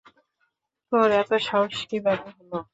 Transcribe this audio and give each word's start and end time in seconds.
তোর 0.91 1.07
এতো 1.19 1.35
সাহস 1.47 1.77
কীভাবে 1.89 2.27
হলো? 2.37 2.57